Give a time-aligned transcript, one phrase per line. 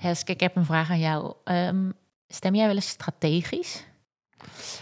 [0.00, 1.32] Heske, ik heb een vraag aan jou.
[1.44, 1.90] Ehm,
[2.28, 3.84] stem jij wel eens strategisch?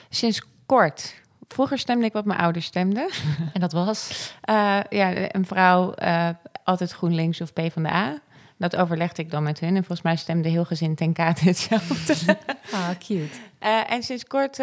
[0.08, 1.14] Sinds kort.
[1.48, 3.10] Vroeger stemde ik wat mijn ouders stemden.
[3.54, 4.30] En dat was?
[4.50, 6.28] Uh, ja, een vrouw, uh,
[6.64, 8.20] altijd GroenLinks of PvdA.
[8.58, 9.68] Dat overlegde ik dan met hun.
[9.68, 12.36] En volgens mij stemde heel gezin ten kate hetzelfde.
[12.72, 13.36] Ah, cute.
[13.60, 14.58] Uh, en sinds kort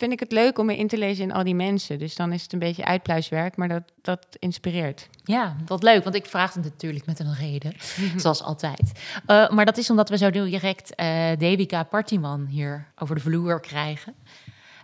[0.00, 1.98] vind ik het leuk om me in te lezen in al die mensen.
[1.98, 5.08] Dus dan is het een beetje uitpluiswerk, maar dat, dat inspireert.
[5.24, 7.74] Ja, wat leuk, want ik vraag het natuurlijk met een reden,
[8.20, 8.92] zoals altijd.
[9.26, 13.60] Uh, maar dat is omdat we zo direct uh, Devika Partiman hier over de vloer
[13.60, 14.14] krijgen.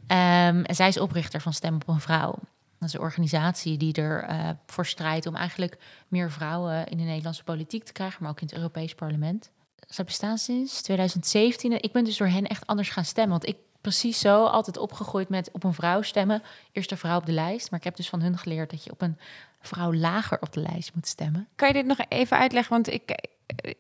[0.09, 2.35] Um, en zij is oprichter van Stem op een Vrouw.
[2.79, 5.77] Dat is een organisatie die ervoor uh, voor strijdt om eigenlijk
[6.09, 9.51] meer vrouwen in de Nederlandse politiek te krijgen, maar ook in het Europees Parlement.
[9.89, 11.73] Ze bestaan sinds 2017.
[11.73, 13.39] En ik ben dus door hen echt anders gaan stemmen.
[13.39, 13.57] Want ik
[13.87, 16.43] precies zo altijd opgegroeid met op een vrouw stemmen.
[16.73, 17.71] Eerste vrouw op de lijst.
[17.71, 19.19] Maar ik heb dus van hun geleerd dat je op een
[19.61, 21.49] vrouw lager op de lijst moet stemmen.
[21.55, 22.73] Kan je dit nog even uitleggen?
[22.73, 23.27] Want ik,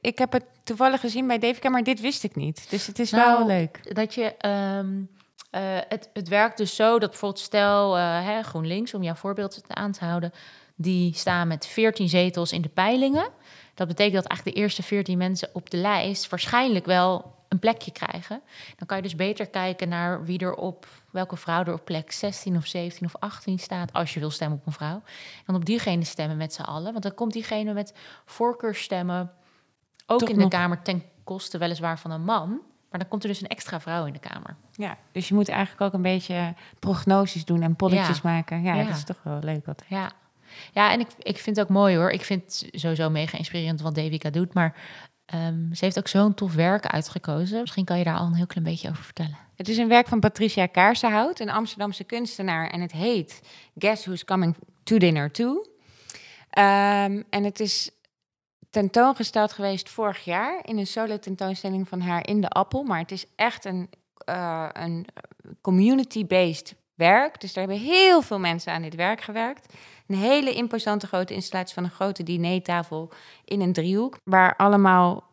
[0.00, 2.70] ik heb het toevallig gezien bij Devika, maar dit wist ik niet.
[2.70, 3.94] Dus het is nou, wel leuk.
[3.94, 4.34] Dat je.
[4.78, 5.08] Um,
[5.52, 9.62] uh, het, het werkt dus zo dat bijvoorbeeld stel uh, hè, GroenLinks, om jouw voorbeeld
[9.68, 10.32] aan te houden,
[10.74, 13.28] die staan met 14 zetels in de peilingen.
[13.74, 17.92] Dat betekent dat eigenlijk de eerste 14 mensen op de lijst waarschijnlijk wel een plekje
[17.92, 18.40] krijgen.
[18.76, 22.12] Dan kan je dus beter kijken naar wie er op welke vrouw er op plek
[22.12, 25.02] 16 of 17 of 18 staat als je wil stemmen op een vrouw.
[25.36, 29.32] En dan op diegene stemmen met z'n allen, want dan komt diegene met voorkeurstemmen
[30.06, 32.48] ook in de kamer ten koste weliswaar van een man.
[32.90, 34.56] Maar dan komt er dus een extra vrouw in de kamer.
[34.72, 38.62] Ja, dus je moet eigenlijk ook een beetje prognoses doen en polletjes maken.
[38.62, 39.66] Ja, dat is toch wel leuk.
[39.66, 39.82] Wat.
[39.88, 40.12] Ja,
[40.72, 42.10] ja, en ik, ik vind het ook mooi hoor.
[42.10, 44.54] Ik vind het sowieso mega inspirerend wat Devika doet.
[44.54, 44.74] Maar
[45.34, 47.60] um, ze heeft ook zo'n tof werk uitgekozen.
[47.60, 49.36] Misschien kan je daar al een heel klein beetje over vertellen.
[49.56, 52.70] Het is een werk van Patricia Kaarsenhout, een Amsterdamse kunstenaar.
[52.70, 53.40] En het heet
[53.78, 55.52] Guess Who's Coming to Dinner Too.
[56.58, 57.90] Um, en het is
[58.70, 62.82] tentoongesteld geweest vorig jaar in een solo tentoonstelling van haar in de Appel.
[62.82, 63.90] Maar het is echt een,
[64.28, 65.06] uh, een
[65.60, 67.40] community-based werk.
[67.40, 69.74] Dus daar hebben heel veel mensen aan dit werk gewerkt.
[70.06, 73.12] Een hele imposante grote installatie van een grote dinertafel
[73.44, 74.18] in een driehoek.
[74.24, 75.24] Waar allemaal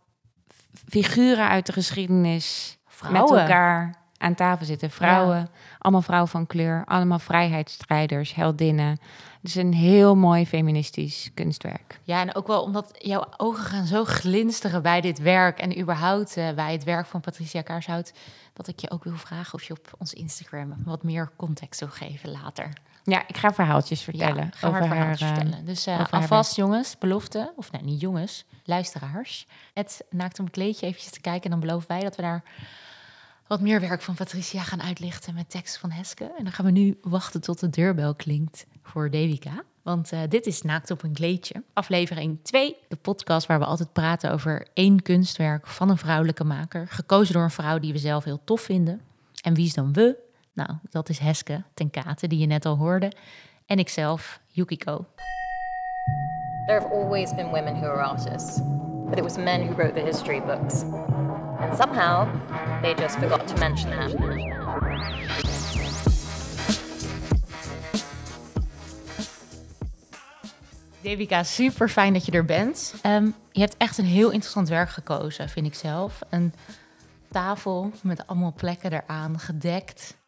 [0.90, 3.32] figuren uit de geschiedenis vrouwen.
[3.32, 4.90] met elkaar aan tafel zitten.
[4.90, 9.00] Vrouwen, allemaal vrouwen van kleur, allemaal vrijheidsstrijders, heldinnen.
[9.42, 12.00] Dus een heel mooi feministisch kunstwerk.
[12.04, 16.38] Ja, en ook wel omdat jouw ogen gaan zo glinsteren bij dit werk en überhaupt
[16.38, 18.14] uh, bij het werk van Patricia Kaarshout,
[18.54, 21.90] dat ik je ook wil vragen of je op ons Instagram wat meer context wil
[21.90, 22.74] geven later.
[23.04, 24.52] Ja, ik ga verhaaltjes vertellen.
[24.60, 25.66] Ja, over verhaaltjes haar, vertellen.
[25.66, 29.48] Dus uh, alvast, jongens, belofte, of nee, niet jongens, luisteraars.
[29.74, 32.44] Het naakt om een kleedje eventjes te kijken en dan beloven wij dat we daar
[33.48, 36.24] wat meer werk van Patricia gaan uitlichten met tekst van Heske.
[36.38, 39.64] En dan gaan we nu wachten tot de deurbel klinkt voor Devika.
[39.82, 42.76] Want uh, dit is Naakt op een kleedje, aflevering 2.
[42.88, 46.88] De podcast waar we altijd praten over één kunstwerk van een vrouwelijke maker.
[46.88, 49.02] Gekozen door een vrouw die we zelf heel tof vinden.
[49.42, 50.23] En wie is dan we?
[50.54, 53.12] Nou, dat is Heske ten Kate, die je net al hoorde.
[53.66, 55.06] En ikzelf, Yukiko.
[56.66, 58.60] There have always been women who are artists.
[59.10, 60.84] But it was men who wrote the history books.
[61.60, 62.28] And somehow,
[62.82, 64.12] they just forgot to mention that.
[71.02, 72.94] Devika, super fijn dat je er bent.
[73.06, 76.20] Um, je hebt echt een heel interessant werk gekozen, vind ik zelf.
[76.30, 76.54] Een
[77.32, 80.22] tafel met allemaal plekken eraan, gedekt.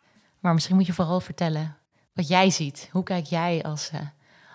[0.45, 1.75] Maar misschien moet je vooral vertellen
[2.13, 2.89] wat jij ziet.
[2.91, 3.99] Hoe kijk jij als, uh,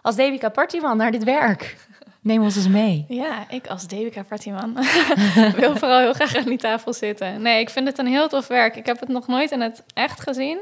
[0.03, 1.77] als Devika Partiman naar dit werk?
[2.21, 3.05] Neem ons eens mee.
[3.09, 4.75] Ja, ik als Devika Partiman
[5.57, 7.43] wil vooral heel graag aan die tafel zitten.
[7.43, 8.77] Nee, ik vind het een heel tof werk.
[8.77, 10.59] Ik heb het nog nooit in het echt gezien.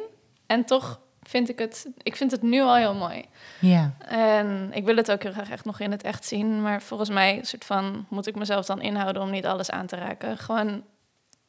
[0.46, 3.24] En toch vind ik het, ik vind het nu al heel mooi.
[3.60, 3.94] Ja.
[3.98, 6.62] En ik wil het ook heel graag echt nog in het echt zien.
[6.62, 9.96] Maar volgens mij soort van, moet ik mezelf dan inhouden om niet alles aan te
[9.96, 10.38] raken.
[10.38, 10.82] Gewoon,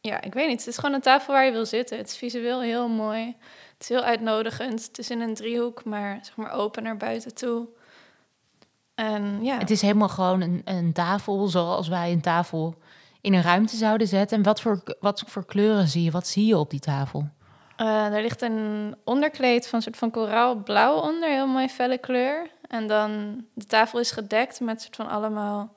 [0.02, 0.60] ja, ik weet niet.
[0.60, 1.98] Het is gewoon een tafel waar je wil zitten.
[1.98, 3.26] Het is visueel heel mooi.
[3.74, 4.86] Het is heel uitnodigend.
[4.88, 7.68] Het is in een driehoek, maar zeg maar open naar buiten toe.
[8.96, 9.58] En ja.
[9.58, 12.76] Het is helemaal gewoon een, een tafel zoals wij een tafel
[13.22, 14.38] in een ruimte zouden zetten.
[14.38, 16.12] En wat voor, wat voor kleuren zie je?
[16.12, 17.30] Wat zie je op die tafel?
[17.78, 22.50] Uh, er ligt een onderkleed van een soort van koraalblauw onder, heel mooi felle kleur.
[22.68, 25.76] En dan de tafel is gedekt met soort van allemaal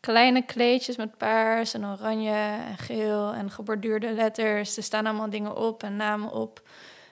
[0.00, 4.76] kleine kleedjes met paars en oranje en geel en geborduurde letters.
[4.76, 6.68] Er staan allemaal dingen op en namen op.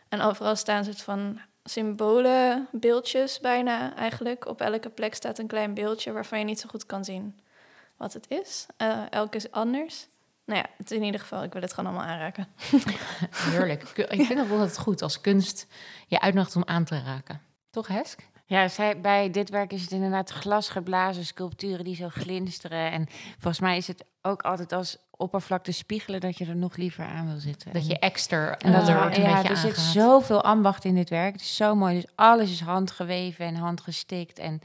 [0.09, 4.47] En overal staan soort van symbolenbeeldjes bijna eigenlijk.
[4.47, 7.39] Op elke plek staat een klein beeldje waarvan je niet zo goed kan zien
[7.97, 8.67] wat het is.
[8.79, 10.09] Uh, elke is anders.
[10.45, 12.49] Nou ja, het in ieder geval, ik wil het gewoon allemaal aanraken.
[13.51, 13.83] Heerlijk.
[13.83, 15.67] Ik vind het het goed als kunst
[16.07, 17.41] je uitnodigt om aan te raken.
[17.71, 18.21] Toch, Hesk?
[18.55, 22.91] Ja, zij, bij dit werk is het inderdaad glasgeblazen sculpturen die zo glinsteren.
[22.91, 27.05] En volgens mij is het ook altijd als oppervlakte spiegelen dat je er nog liever
[27.05, 27.73] aan wil zitten.
[27.73, 30.95] Dat je extra en dat er ook een ja, beetje er zit zoveel ambacht in
[30.95, 31.33] dit werk.
[31.33, 31.95] Het is zo mooi.
[31.95, 34.39] Dus alles is handgeweven en handgestikt.
[34.39, 34.61] En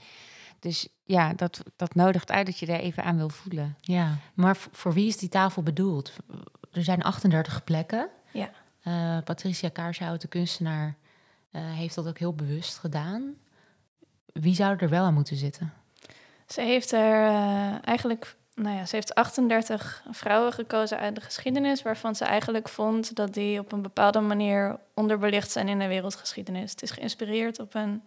[0.59, 3.75] dus ja, dat, dat nodigt uit dat je er even aan wil voelen.
[3.81, 6.13] Ja, maar voor wie is die tafel bedoeld?
[6.71, 8.09] Er zijn 38 plekken.
[8.31, 8.49] Ja.
[8.81, 10.95] Eh, Patricia Kaarshout, de kunstenaar,
[11.51, 13.35] eh, heeft dat ook heel bewust gedaan.
[14.33, 15.73] Wie zou er wel aan moeten zitten?
[16.47, 21.81] Ze heeft er eh, eigenlijk, nou ja, ze heeft 38 vrouwen gekozen uit de geschiedenis,
[21.81, 26.71] waarvan ze eigenlijk vond dat die op een bepaalde manier onderbelicht zijn in de wereldgeschiedenis.
[26.71, 28.03] Het is geïnspireerd op een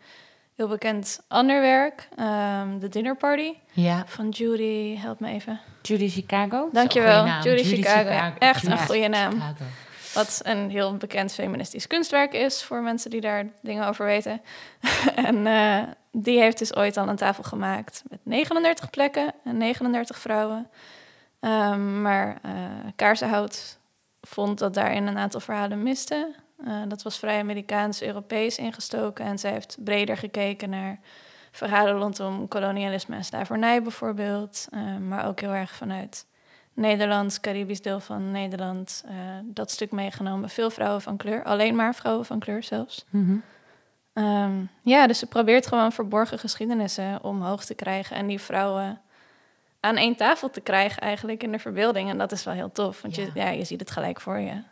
[0.57, 5.61] heel bekend ander werk, ehm The Dinner Party, Ja, van Judy, help me even.
[5.83, 6.69] Judy Chicago.
[6.73, 7.27] Dankjewel.
[7.27, 8.35] Judy, Judy Chicago.
[8.39, 9.33] Echt een goede naam.
[9.33, 9.65] Chicago.
[10.15, 14.41] Wat een heel bekend feministisch kunstwerk is voor mensen die daar dingen over weten.
[15.15, 15.83] en eh,
[16.13, 20.71] die heeft dus ooit al een tafel gemaakt met 39 plekken en 39 vrouwen.
[21.41, 22.53] Ehm, maar eh
[22.97, 23.79] Kaarsenhout
[24.21, 26.35] vond dat daarin een aantal verhalen misten.
[26.65, 29.25] Eh, dat was vrij Amerikaans-Europees ingestoken.
[29.25, 30.99] En zij heeft breder gekeken naar
[31.53, 34.69] verhalen rondom kolonialisme en slavernij bijvoorbeeld.
[35.01, 36.27] Maar ook heel erg vanuit
[36.75, 39.03] Nederland, Caribisch deel van Nederland.
[39.07, 39.15] eh,
[39.45, 40.49] dat stuk meegenomen.
[40.49, 41.45] Veel vrouwen van kleur.
[41.45, 43.05] Alleen maar vrouwen van kleur zelfs.
[43.11, 43.37] Mhm.
[44.13, 44.53] Ehm,
[44.83, 48.17] ja, dus ze probeert gewoon verborgen geschiedenissen omhoog te krijgen.
[48.17, 49.01] En die vrouwen
[49.81, 52.11] aan één tafel te krijgen eigenlijk in de verbeelding.
[52.11, 54.63] En dat is wel heel tof, want Je, ja, je ziet het gelijk voor je.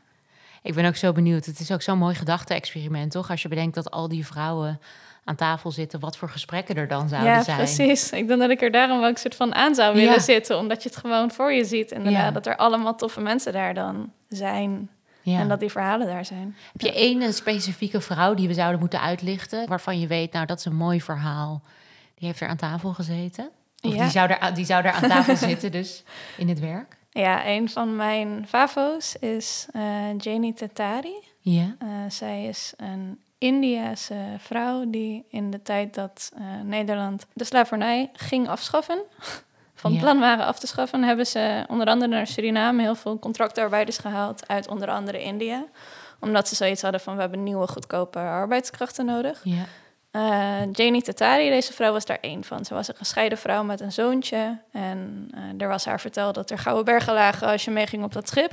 [0.63, 1.45] Ik ben ook zo benieuwd.
[1.47, 3.31] Het is ook zo'n mooi gedachte-experiment, toch?
[3.31, 4.81] Als je bedenkt dat al die vrouwen
[5.25, 7.57] aan tafel zitten, wat voor gesprekken er dan zouden ja, zijn.
[7.57, 8.11] precies.
[8.13, 10.19] Ik denk dat ik er daarom wel een soort van aan zou willen Ja.
[10.19, 10.59] zitten.
[10.59, 11.91] Omdat je het gewoon voor je ziet.
[11.91, 12.31] Inderdaad, Ja.
[12.31, 14.91] dat er allemaal toffe mensen daar dan zijn.
[15.23, 15.39] Ja.
[15.39, 16.57] En dat die verhalen daar zijn.
[16.73, 20.59] Heb je één specifieke vrouw die we zouden moeten uitlichten, waarvan je weet, nou, dat
[20.59, 21.63] is een mooi verhaal.
[22.15, 23.51] Die heeft er aan tafel gezeten.
[23.83, 24.03] Of Ja.
[24.03, 26.03] die, zou er, die zou er aan tafel zitten, dus
[26.37, 26.97] in het werk.
[27.11, 29.83] Ja, een van mijn favo's is eh
[30.19, 31.15] Janie Tatari.
[31.41, 31.77] Ja.
[31.79, 38.11] Eh, zij is een Indiase vrouw die in de tijd dat eh, Nederland de slavernij
[38.13, 39.03] ging afschaffen,
[39.75, 43.99] van plan waren af te schaffen, hebben ze onder andere naar Suriname heel veel contractarbeiders
[43.99, 45.65] gehaald uit onder andere India.
[46.21, 49.41] Omdat ze zoiets hadden van we hebben nieuwe goedkope arbeidskrachten nodig.
[49.45, 49.65] ja.
[50.11, 52.65] Eh, Janie Tatari, deze vrouw, was daar één van.
[52.65, 54.59] Ze was een gescheiden vrouw met een zoontje.
[54.73, 58.13] En eh, er was haar verteld dat er gouden bergen lagen als je meeging op
[58.13, 58.53] dat schip.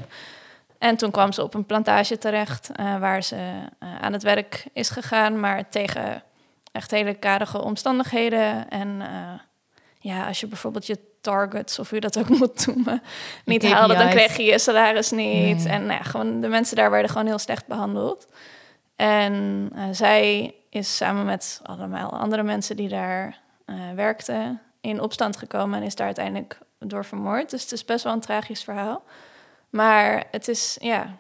[0.80, 3.36] En toen kwam ze op een plantage terecht eh, waar ze
[3.80, 6.24] eh, aan het werk is gegaan, maar tegen
[6.72, 8.70] echt hele karige omstandigheden.
[8.70, 9.40] En eh,
[10.00, 13.02] ja, als je bijvoorbeeld je targets, of hoe dat ook moet noemen,
[13.46, 13.72] niet KPI's.
[13.72, 15.64] haalde, dan kreeg je je salaris niet.
[15.64, 15.68] Nee.
[15.68, 18.28] En nou ja, gewoon, de mensen daar werden gewoon heel slecht behandeld.
[18.96, 23.40] En zij is samen met allemaal andere mensen die daar
[23.96, 27.50] werkten in opstand gekomen en is daar uiteindelijk door vermoord.
[27.50, 29.04] Dus het is best wel een tragisch verhaal.
[29.78, 31.18] Maar het is, ja,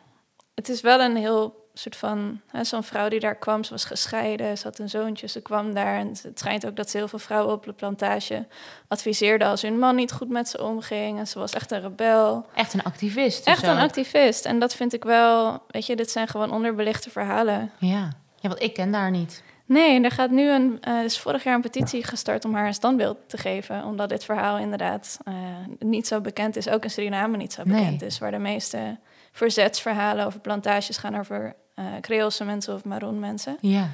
[0.56, 2.42] het is wel een heel soort van...
[2.52, 5.74] hè, Zo'n vrouw die daar kwam, ze was gescheiden, ze had een zoontje, ze kwam
[5.74, 5.98] daar.
[5.98, 8.48] En het schijnt ook dat ze heel veel vrouwen op de plantage
[8.88, 11.20] adviseerde als hun man niet goed met ze omging.
[11.20, 12.46] En ze was echt een rebel.
[12.54, 13.46] Echt een activist.
[13.46, 14.46] dus Echt een activist.
[14.46, 17.72] En dat vind ik wel, weet je, dit zijn gewoon onderbelichte verhalen.
[17.80, 18.12] Ja.
[18.40, 19.44] ja, want ik ken daar niet.
[19.68, 22.74] Nee, er gaat nu een, er is vorig jaar een petitie gestart om haar een
[22.74, 23.84] standbeeld te geven.
[23.84, 25.34] Omdat dit verhaal inderdaad eh,
[25.80, 26.70] niet zo bekend is.
[26.70, 27.82] Ook in Suriname niet zo Nee.
[27.82, 28.20] bekend is.
[28.20, 28.98] Waar de meeste
[29.32, 33.58] verzetsverhalen over plantages gaan over eh Creoolse mensen of Maroon mensen.
[33.62, 33.88] Ja.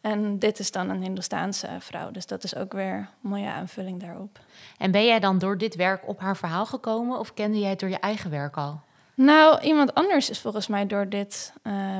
[0.00, 2.10] En dit is dan een Hindoestaanse vrouw.
[2.10, 4.38] Dus dat is ook weer een mooie aanvulling daarop.
[4.78, 7.80] En ben jij dan door dit werk op haar verhaal gekomen of kende jij het
[7.80, 8.80] door je eigen werk al?
[9.14, 11.52] Nou, iemand anders is volgens mij door dit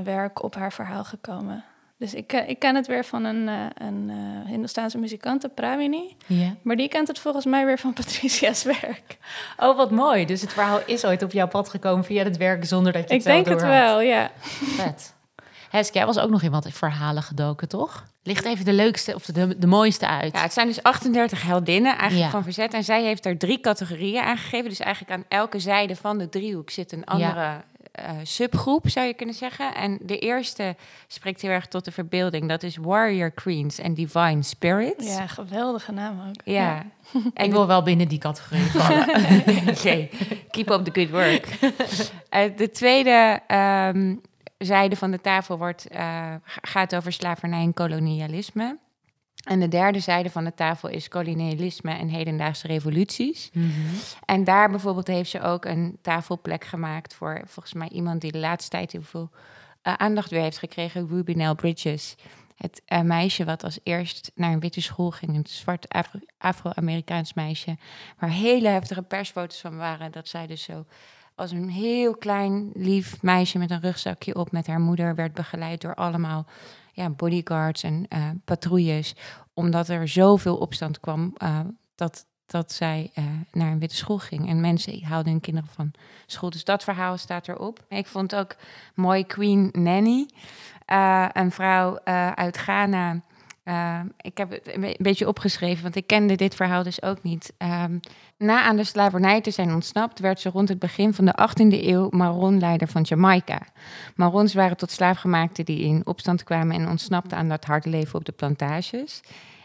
[0.05, 1.65] werk op haar verhaal gekomen.
[1.99, 3.55] Dus ik, ken- ik ken het weer van een, eh
[3.87, 6.17] een eh Hindoestaanse muzikante, Pravini.
[6.27, 6.55] Ja.
[6.63, 9.19] Maar die kent het volgens mij weer van Patricia's werk.
[9.57, 10.27] Oh, wat mooi.
[10.27, 13.09] Dus het verhaal is ooit op jouw pad gekomen via het werk zonder dat je
[13.09, 14.31] Ik het zelf denk het wel, ja.
[14.63, 15.15] Vet.
[15.71, 18.05] Heske, jij was ook nog in wat verhalen gedoken, toch?
[18.23, 20.35] Licht even de leukste of de, de mooiste uit.
[20.35, 22.31] Ja, het zijn dus 38 heldinnen eigenlijk Ja.
[22.31, 22.75] van verzet.
[22.75, 24.69] En zij heeft er drie categorieën aangegeven.
[24.69, 27.61] Dus eigenlijk aan elke zijde van de driehoek zit een andere
[27.97, 29.75] eh, subgroep, zou je kunnen zeggen.
[29.75, 30.77] En de eerste
[31.07, 32.49] spreekt heel erg tot de verbeelding.
[32.49, 35.17] Dat is Warrior Queens en Divine Spirits.
[35.17, 36.41] Ja, geweldige naam ook.
[36.45, 36.85] Ja.
[37.35, 39.09] En ik wil wel binnen die categorie vallen.
[39.75, 40.09] Oké,
[40.51, 41.47] keep up the good work.
[42.29, 44.15] Eh, de tweede ehm,
[44.59, 48.79] zijde van de tafel wordt, eh, gaat over slavernij en kolonialisme.
[49.47, 53.51] En de derde zijde van de tafel is kolonialisme en hedendaagse revoluties.
[53.53, 53.71] Mhm.
[54.25, 58.39] En daar bijvoorbeeld heeft ze ook een tafelplek gemaakt voor volgens mij iemand die de
[58.39, 59.31] laatste tijd heel veel
[59.83, 62.17] eh, aandacht weer heeft gekregen, Ruby Nell Bridges.
[62.57, 67.35] het eh, meisje wat als eerst naar een witte school ging, een zwart Afro- Afro-Amerikaans
[67.35, 67.77] meisje,
[68.19, 70.85] waar hele heftige persfoto's van waren, dat zij dus zo
[71.35, 75.81] als een heel klein, lief meisje met een rugzakje op met haar moeder werd begeleid
[75.81, 76.47] door allemaal
[76.97, 79.15] ja, bodyguards en eh, patrouilles,
[79.55, 81.61] omdat er zoveel opstand kwam eh,
[81.95, 84.49] dat, dat zij eh, naar een witte school ging.
[84.49, 85.93] En mensen houden hun kinderen van
[86.27, 86.51] school.
[86.51, 87.85] Dus dat verhaal staat erop.
[87.89, 88.57] Ik vond ook
[88.95, 90.29] mooi Queen Nanny,
[91.33, 91.99] een vrouw
[92.35, 93.21] uit Ghana.
[93.67, 97.03] Eh, ik heb het een be- een beetje opgeschreven, want ik kende dit verhaal dus
[97.03, 97.53] ook niet.
[97.59, 97.99] Ehm,
[98.39, 101.89] na aan de slavernij te zijn ontsnapt, werd ze rond het begin van de 18e
[101.89, 103.59] eeuw Maron-leider van Jamaica.
[104.15, 108.25] Marons waren tot slaafgemaakten die in opstand kwamen en ontsnapten aan dat harde leven op
[108.25, 109.21] de plantages.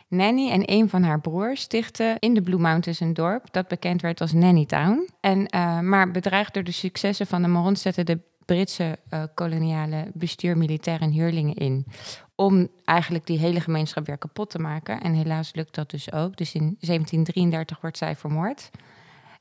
[0.07, 4.01] Nanny en een van haar broers stichtten in de Blue Mountains een dorp dat bekend
[4.01, 5.09] werd als Nannytown.
[5.19, 10.07] En, eh, maar bedreigd door de successen van de Marons zetten de Britse eh, koloniale
[10.13, 11.85] bestuur militair en huurlingen in.
[12.41, 15.01] Om eigenlijk die hele gemeenschap weer kapot te maken.
[15.01, 16.37] En helaas lukt dat dus ook.
[16.37, 18.69] Dus in 1733 wordt zij vermoord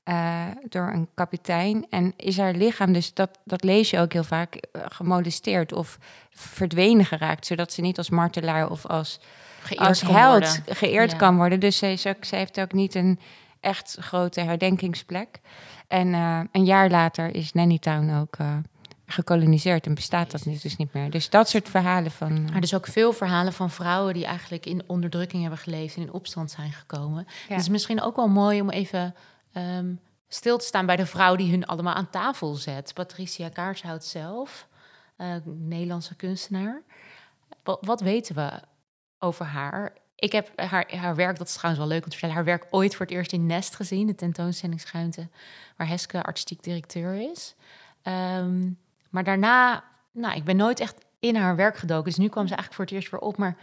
[0.02, 1.86] eh, door een kapitein.
[1.90, 5.98] En is haar lichaam, dus dat, dat lees je ook heel vaak, eh, gemolesteerd of
[6.30, 7.46] verdwenen geraakt.
[7.46, 9.20] Zodat ze niet als martelaar of als
[9.62, 10.76] Geëerd als held worden.
[10.76, 11.16] geëerd Ja.
[11.16, 11.60] kan worden.
[11.60, 13.18] Dus is ook, zij heeft ook niet een
[13.60, 15.40] echt grote herdenkingsplek.
[15.88, 18.36] En eh, een jaar later is Nannytown ook
[19.12, 21.10] gekoloniseerd en bestaat dat nu dus niet meer.
[21.10, 22.36] Dus dat soort verhalen van...
[22.46, 26.02] eh, Maar dus ook veel verhalen van vrouwen die eigenlijk in onderdrukking hebben geleefd en
[26.02, 27.26] in opstand zijn gekomen.
[27.26, 27.54] Ja.
[27.54, 29.14] Het is misschien ook wel mooi om even
[29.52, 29.92] ehm,
[30.28, 32.94] stil te staan bij de vrouw die hun allemaal aan tafel zet.
[32.94, 34.66] Patricia Kaarshout zelf,
[35.16, 36.82] eh, Nederlandse kunstenaar.
[37.64, 38.50] Wat, wat weten we
[39.18, 39.92] over haar?
[40.14, 42.66] Ik heb haar, haar werk, dat is trouwens wel leuk om te vertellen, haar werk
[42.70, 45.28] ooit voor het eerst in Nest gezien, de tentoonstellingsruimte
[45.76, 47.54] waar Heske artistiek directeur is.
[48.02, 48.68] Ehm,
[49.10, 52.04] maar daarna, nou, ik ben nooit echt in haar werk gedoken.
[52.04, 53.36] Dus nu kwam ze eigenlijk voor het eerst weer op.
[53.36, 53.56] Maar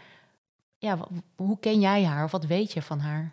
[0.77, 0.97] ja,
[1.35, 2.23] hoe ken jij haar?
[2.23, 3.31] Of wat weet je van haar?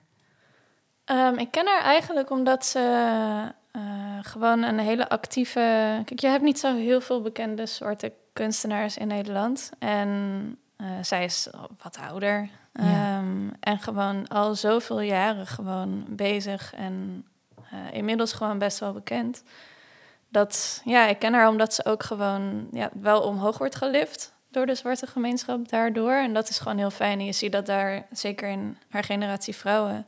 [1.04, 2.80] Ehm, ik ken haar eigenlijk omdat ze
[3.70, 3.82] eh,
[4.20, 5.60] gewoon een hele actieve.
[6.04, 9.70] Kijk, je hebt niet zo heel veel bekende soorten kunstenaars in Nederland.
[9.78, 11.48] En eh, zij is
[11.82, 12.48] wat ouder.
[12.72, 13.18] Ja.
[13.18, 16.74] Ehm, en gewoon al zoveel jaren gewoon bezig.
[16.74, 17.26] En
[17.70, 19.42] eh, inmiddels gewoon best wel bekend.
[20.34, 24.66] Dat, ja, ik ken haar omdat ze ook gewoon ja, wel omhoog wordt gelift door
[24.66, 26.12] de zwarte gemeenschap daardoor.
[26.12, 27.18] En dat is gewoon heel fijn.
[27.18, 30.06] En je ziet dat daar, zeker in haar generatie vrouwen,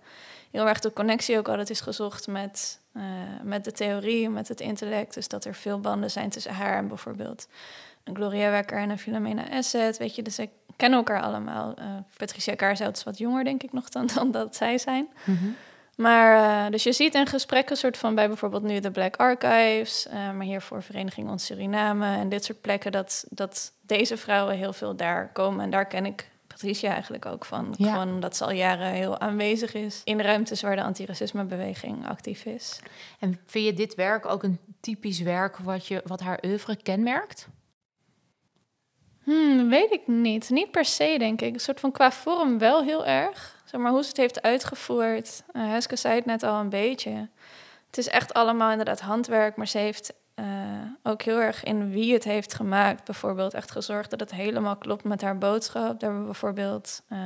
[0.50, 3.02] heel erg de connectie ook altijd is gezocht met, eh,
[3.42, 5.14] met de theorie, met het intellect.
[5.14, 7.48] Dus dat er veel banden zijn tussen haar en bijvoorbeeld
[8.04, 9.98] een Gloria Wekker en een Philomena Asset.
[9.98, 11.74] Weet je, dus ik ken elkaar allemaal.
[11.74, 15.08] Eh, Patricia Kaarzout is wat jonger, denk ik nog, dan, dan dat zij zijn.
[15.96, 20.06] Maar eh, dus je ziet in gesprekken, soort van bij bijvoorbeeld nu de Black Archives,
[20.06, 24.56] eh, maar hier voor Vereniging Ons Suriname en dit soort plekken, dat, dat deze vrouwen
[24.56, 25.64] heel veel daar komen.
[25.64, 27.74] En daar ken ik Patricia eigenlijk ook van.
[27.76, 27.92] Ja.
[27.92, 32.80] Gewoon omdat ze al jaren heel aanwezig is in ruimtes waar de antiracismebeweging actief is.
[33.18, 37.48] En vind je dit werk ook een typisch werk wat, je, wat haar oeuvre kenmerkt?
[39.22, 40.50] Hmm, weet ik niet.
[40.50, 41.54] Niet per se, denk ik.
[41.54, 43.55] Een soort van qua vorm wel heel erg.
[43.76, 45.42] Zeg maar hoe ze het heeft uitgevoerd.
[45.52, 47.28] Heske zei het net al een beetje.
[47.86, 50.44] Het is echt allemaal inderdaad handwerk, maar ze heeft eh,
[51.02, 53.04] ook heel erg in wie het heeft gemaakt.
[53.04, 55.82] Bijvoorbeeld echt gezorgd dat het helemaal klopt met haar boodschap.
[55.82, 57.18] Daar hebben we bijvoorbeeld eh,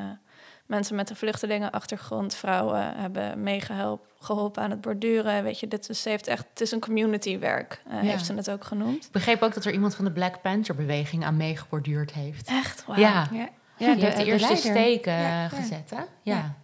[0.67, 5.43] mensen met een vluchtelingenachtergrond, vrouwen, hebben meegeholpen geholpen aan het borduren.
[5.43, 7.97] Weet je, dit is, ze heeft echt, het is een communitywerk, Ja.
[7.99, 9.05] heeft ze het ook genoemd.
[9.05, 12.49] Ik begreep ook dat er iemand van de Black Panther-beweging aan meegeborduurd heeft.
[12.49, 12.85] Echt?
[12.97, 13.27] Ja.
[13.33, 13.49] ja,
[13.87, 14.71] Ja, die heeft de, eerste leider.
[14.73, 16.03] steken Ja, eh, gezet, hè?
[16.23, 16.55] Ja,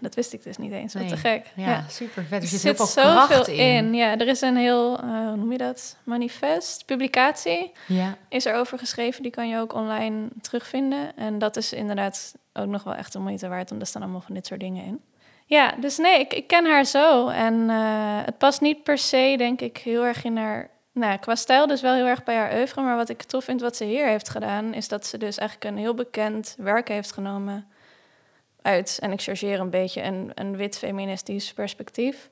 [0.00, 0.92] Dat wist ik dus niet eens.
[0.92, 1.10] Wat Nee.
[1.10, 1.46] te gek.
[1.54, 2.30] ja, super vet.
[2.32, 3.84] Er Er zit, zit heel veel kracht zoveel in.
[3.84, 3.94] in.
[3.94, 5.96] Ja, er is een heel, eh, hoe noem je dat?
[6.04, 8.16] Manifest, publicatie Ja.
[8.28, 9.22] is er over geschreven.
[9.22, 11.16] Die kan je ook online terugvinden.
[11.16, 14.20] En dat is inderdaad ook nog wel echt een moeite waard, want er staan allemaal
[14.20, 15.00] van dit soort dingen in.
[15.46, 17.28] Ja, dus nee, ik, ik ken haar zo.
[17.28, 17.76] En eh,
[18.24, 20.70] het past niet per se, denk ik, heel erg in haar...
[20.98, 22.80] Nou, qua stijl dus wel heel erg bij haar oeuvre.
[22.80, 24.74] Maar wat ik tof vind wat ze hier heeft gedaan...
[24.74, 27.68] is dat ze dus eigenlijk een heel bekend werk heeft genomen...
[28.62, 32.30] uit, en ik chargeer een beetje, een, een wit feministisch perspectief...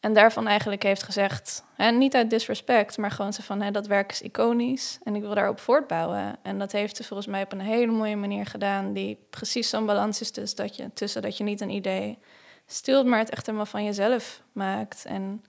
[0.00, 3.86] En daarvan eigenlijk heeft gezegd, en niet uit disrespect, maar gewoon zo van, hè, dat
[3.86, 6.36] werk is iconisch en ik wil daarop voortbouwen.
[6.42, 9.86] En dat heeft ze volgens mij op een hele mooie manier gedaan, die precies zo'n
[9.86, 12.18] balans is dus dat je, tussen dat je niet een idee
[12.66, 15.04] stilt, maar het echt helemaal van jezelf maakt.
[15.04, 15.44] En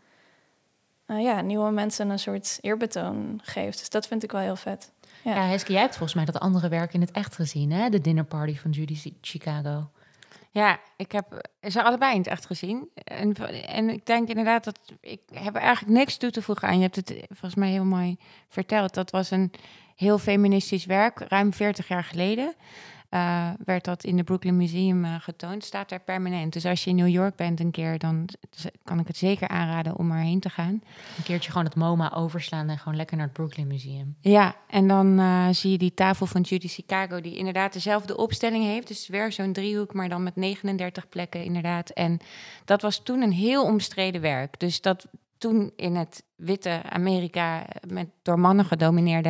[1.08, 3.80] eh, ja, nieuwe mensen een soort eerbetoon geeft.
[3.80, 4.92] Dus dat vind ik wel heel vet.
[5.24, 5.36] Ja.
[5.36, 7.90] Ja, Heske, jij hebt volgens mij dat andere werk in het echt gezien, hè?
[7.90, 9.90] De dinnerparty van Judy Chicago.
[10.52, 12.90] Ja, ik heb ze allebei in het echt gezien.
[12.94, 13.36] En,
[13.68, 16.76] en ik denk inderdaad dat ik heb eigenlijk niks toe te voegen aan.
[16.76, 18.94] Je hebt het volgens mij heel mooi verteld.
[18.94, 19.52] Dat was een
[19.96, 22.54] heel feministisch werk, ruim 40 jaar geleden.
[23.10, 25.64] Eh, werd dat in de Brooklyn Museum eh, getoond.
[25.64, 26.54] Staat daar permanent.
[26.54, 28.30] Dus als je in New York bent een keer, dan
[28.84, 30.82] kan ik het zeker aanraden om erheen te gaan.
[31.18, 34.16] Een keertje gewoon het MoMA overslaan en gewoon lekker naar het Brooklyn Museum.
[34.20, 38.64] Ja, en dan eh, zie je die tafel van Judy Chicago, die inderdaad dezelfde opstelling
[38.64, 38.88] heeft.
[38.88, 41.90] Dus weer zo'n driehoek, maar dan met 39 plekken inderdaad.
[41.90, 42.20] En
[42.66, 44.60] dat was toen een heel omstreden werk.
[44.60, 49.30] Dus dat toen in het witte Amerika met door mannen gedomineerde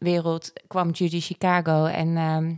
[0.00, 2.54] museumwereld kwam Judy Chicago en ehm,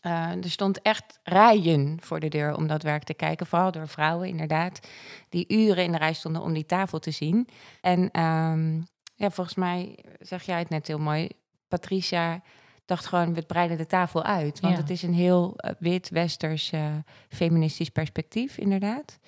[0.00, 3.46] eh, er stond echt rijen voor de deur om dat werk te kijken.
[3.46, 4.80] Vooral door vrouwen, inderdaad,
[5.28, 7.48] die uren in de rij stonden om die tafel te zien.
[7.80, 8.74] En ehm,
[9.14, 11.28] ja, volgens mij zeg jij het net heel mooi.
[11.68, 12.42] Patricia
[12.84, 14.60] dacht gewoon, we breiden de tafel uit.
[14.60, 14.80] Want Ja.
[14.80, 16.94] het is een heel eh, wit, westers, eh,
[17.28, 19.18] feministisch perspectief, inderdaad.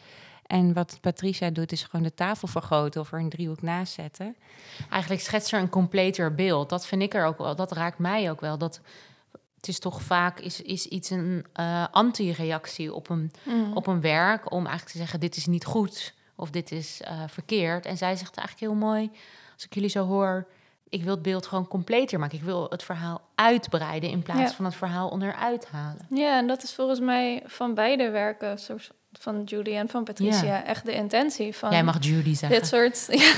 [0.51, 4.37] En wat Patricia doet, is gewoon de tafel vergroten of er een driehoek naast zetten.
[4.91, 6.69] Eigenlijk schetst er een completer beeld.
[6.69, 7.57] Dat vind ik er ook wel.
[7.57, 8.59] Dat raakt mij ook wel.
[8.59, 8.81] Dat
[9.57, 13.77] het is toch vaak is, is iets een eh, anti-reactie op een, Mm.
[13.77, 17.23] op een werk om eigenlijk te zeggen dit is niet goed of dit is eh,
[17.27, 17.87] verkeerd.
[17.87, 19.11] En zij zegt eigenlijk heel mooi,
[19.55, 20.47] als ik jullie zo hoor,
[20.89, 22.39] ik wil het beeld gewoon completer maken.
[22.39, 24.57] Ik wil het verhaal uitbreiden in plaats Ja.
[24.57, 26.07] van het verhaal onderuit halen.
[26.11, 28.59] Ja, en dat is volgens mij van beide werken,
[29.13, 32.59] van Judy en van Patricia, echt de intentie van Jij mag Judy zeggen.
[32.61, 33.07] dit soort.
[33.21, 33.33] Ja,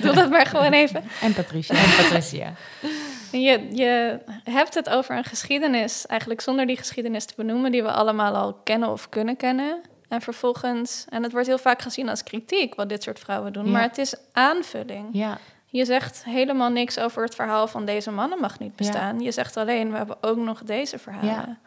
[0.00, 1.02] doe dat maar gewoon even.
[1.22, 1.74] En Patricia.
[1.74, 2.52] En Patricia.
[3.32, 7.90] Je, je hebt het over een geschiedenis, eigenlijk zonder die geschiedenis te benoemen, die we
[7.90, 9.80] allemaal al kennen of kunnen kennen.
[10.08, 13.64] En vervolgens, en het wordt heel vaak gezien als kritiek wat dit soort vrouwen doen,
[13.64, 13.70] Ja.
[13.70, 15.08] maar het is aanvulling.
[15.12, 19.20] Ja, Je zegt helemaal niks over het verhaal van deze mannen mag niet bestaan.
[19.20, 21.58] Je zegt alleen, we hebben ook nog deze verhalen.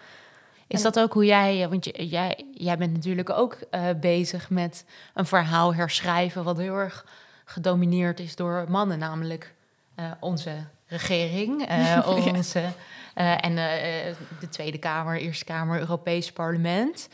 [0.71, 4.85] Is dat ook hoe jij, want je, jij, jij bent natuurlijk ook eh, bezig met
[5.13, 7.05] een verhaal herschrijven wat heel erg
[7.45, 9.53] gedomineerd is door mannen, namelijk
[9.95, 12.63] eh, onze regering, eh, onze,
[13.13, 17.07] eh, en eh, de Tweede Kamer, Eerste Kamer, Europees Parlement.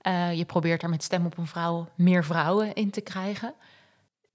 [0.00, 3.54] Eh, je probeert daar met stem op een vrouw meer vrouwen in te krijgen.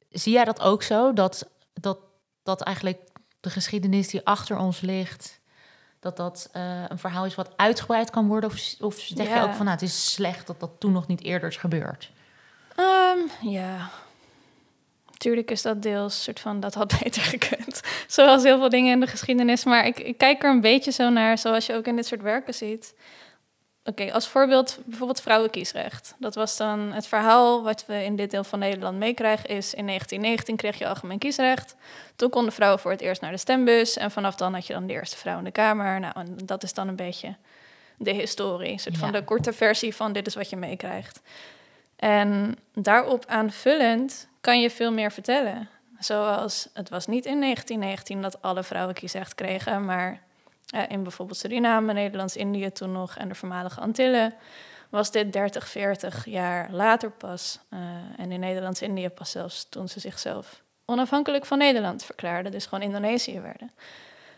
[0.10, 1.14] Zie jij dat ook zo?
[1.14, 2.00] Dat, dat,
[2.44, 3.00] dat eigenlijk
[3.40, 5.39] de geschiedenis die achter ons ligt,
[6.00, 8.50] dat dat eh, een verhaal is wat uitgebreid kan worden?
[8.50, 11.24] Of, of zeg je ook van nou, het is slecht dat dat toen nog niet
[11.24, 12.12] eerder is gebeurd?
[12.76, 13.90] Ehm, ja.
[15.12, 17.82] Natuurlijk is dat deels soort van dat had beter gekund.
[18.08, 19.64] Zoals heel veel dingen in de geschiedenis.
[19.64, 22.22] Maar ik, ik kijk er een beetje zo naar, zoals je ook in dit soort
[22.22, 22.94] werken ziet.
[23.90, 26.16] Oké, als voorbeeld bijvoorbeeld vrouwenkiesrecht.
[26.18, 29.50] Dat was dan het verhaal wat we in dit deel van Nederland meekrijgen.
[29.50, 31.76] Is in 1919 kreeg je algemeen kiesrecht.
[32.16, 33.98] Toen konden vrouwen voor het eerst naar de stembus.
[33.98, 36.00] En vanaf dan had je dan de eerste vrouw in de Kamer.
[36.00, 37.36] Nou, en dat is dan een beetje
[37.98, 38.72] de historie.
[38.72, 41.22] Een soort van de korte versie van dit is wat je meekrijgt.
[41.96, 45.70] En daarop aanvullend kan je veel meer vertellen.
[46.00, 50.22] Zoals het was niet in 1919 dat alle vrouwen kiesrecht kregen, maar
[50.70, 54.34] eh, in bijvoorbeeld Suriname, Nederlands-Indië toen nog en de voormalige Antillen
[54.90, 57.60] was dit 30, 40 jaar later pas.
[57.70, 57.80] Eh,
[58.18, 63.40] en in Nederlands-Indië pas zelfs toen ze zichzelf onafhankelijk van Nederland verklaarden, dus gewoon Indonesië
[63.40, 63.72] werden.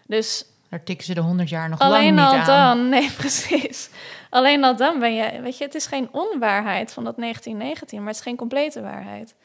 [0.07, 2.77] Dus Daar tikken ze de 100 jaar nog lang Alleen niet al aan.
[2.77, 3.89] dan, nee, precies.
[4.29, 8.07] Alleen al dan ben je, weet je, het is geen onwaarheid van dat 1919, maar
[8.07, 9.35] het is geen complete waarheid.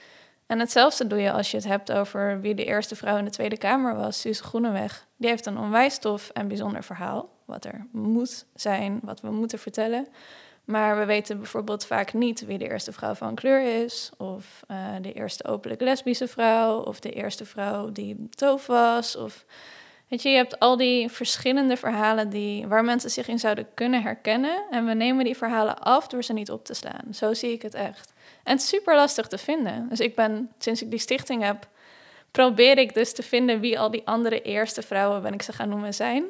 [0.47, 3.31] En hetzelfde doe je als je het hebt over wie de eerste vrouw in de
[3.31, 5.07] Tweede Kamer was, Suze Groeneweg.
[5.17, 9.59] Die heeft een onwijs tof en bijzonder verhaal, wat er moet zijn, wat we moeten
[9.59, 10.07] vertellen.
[10.65, 14.77] Maar we weten bijvoorbeeld vaak niet wie de eerste vrouw van kleur is, of eh,
[15.01, 19.45] de eerste openlijk lesbische vrouw, of de eerste vrouw die doof was, of
[20.09, 24.03] Weet je, je hebt al die verschillende verhalen die, waar mensen zich in zouden kunnen
[24.03, 24.65] herkennen.
[24.71, 27.15] En we nemen die verhalen af door ze niet op te slaan.
[27.15, 28.13] Zo zie ik het echt.
[28.47, 29.89] En het is super lastig te vinden.
[29.89, 31.69] Dus ik ben, sinds ik die stichting heb,
[32.31, 35.69] probeer ik dus te vinden wie al die andere eerste vrouwen, ben ik ze gaan
[35.69, 36.25] noemen, zijn.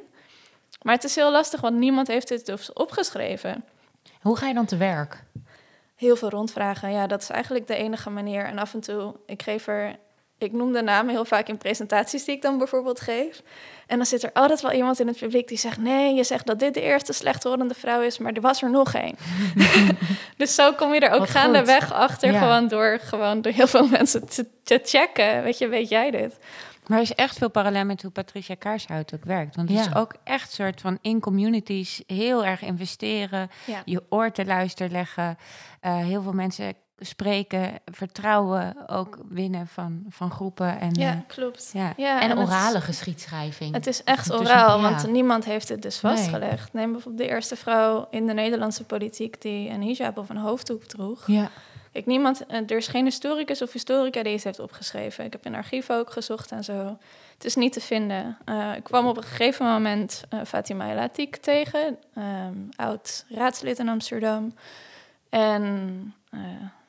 [0.83, 3.65] Maar het is heel lastig, want niemand heeft dit dus opgeschreven.
[4.21, 5.23] Hoe ga je dan te werk?
[5.97, 8.45] Heel veel rondvragen, ja, dat is eigenlijk de enige manier.
[8.45, 9.97] En af en toe, ik geef er,
[10.38, 13.42] ik noem de namen heel vaak in presentaties die ik dan bijvoorbeeld geef.
[13.87, 16.46] En dan zit er altijd wel iemand in het publiek die zegt: Nee, je zegt
[16.46, 19.16] dat dit de eerste slechthorende vrouw is, maar er was er nog één.
[20.37, 22.38] dus zo kom je er ook Wat gaandeweg achter, Ja.
[22.38, 25.42] gewoon, door, gewoon door heel veel mensen te, te checken.
[25.42, 26.38] Weet je, weet jij dit?
[26.87, 29.57] Maar er is echt veel parallel met hoe Patricia Kaarshout ook werkt.
[29.57, 29.85] Want het Ja.
[29.90, 33.83] is ook echt een soort van in communities heel erg investeren, Ja.
[33.85, 35.38] je oor te luisteren leggen.
[35.81, 40.81] Eh, heel veel mensen spreken, vertrouwen ook winnen van, van groepen.
[40.81, 41.71] En, Ja, eh, klopt.
[41.73, 41.93] ja.
[41.97, 43.75] Ja, en orale geschiedschrijving.
[43.75, 44.91] Het is echt oraal, ja.
[44.91, 46.17] want niemand heeft het dus Nee.
[46.17, 46.73] vastgelegd.
[46.73, 50.85] Neem bijvoorbeeld de eerste vrouw in de Nederlandse politiek die een hijab of een hoofddoek
[50.85, 51.27] droeg.
[51.27, 51.51] Ja.
[51.93, 55.25] ik niemand, eh, er is geen historicus of historica die het heeft opgeschreven.
[55.25, 56.99] Ik heb in archieven ook gezocht en zo.
[57.35, 58.39] Het is niet te vinden.
[58.45, 63.79] Eh, ik kwam op een gegeven moment uh, Fatima El Atik tegen, ehm, oud raadslid
[63.79, 64.55] in Amsterdam.
[65.31, 66.15] En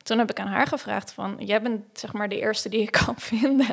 [0.08, 2.91] toen heb ik aan haar gevraagd van, jij bent zeg maar de eerste die ik
[2.91, 3.67] kan vinden.